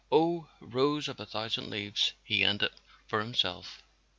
[0.11, 2.71] "Oh, Rose of a Thousand Leaves," he ended
[3.05, 3.83] for himself.